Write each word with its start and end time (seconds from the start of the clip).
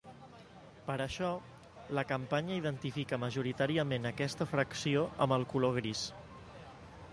Per 0.85 0.95
això, 1.03 1.27
la 1.97 2.03
campanya 2.13 2.57
identifica 2.61 3.21
majoritàriament 3.25 4.11
aquesta 4.13 4.49
fracció 4.55 5.07
amb 5.27 5.39
el 5.41 5.49
color 5.55 5.81
gris. 5.81 6.05